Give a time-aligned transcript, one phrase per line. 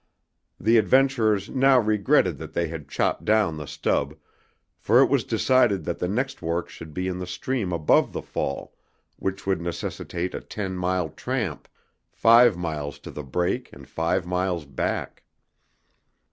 [0.59, 4.15] The adventurers now regretted that they had chopped down the stub,
[4.79, 8.23] for it was decided that the next work should be in the stream above the
[8.23, 8.73] fall,
[9.17, 11.67] which would necessitate a ten mile tramp,
[12.09, 15.21] five miles to the break and five miles back.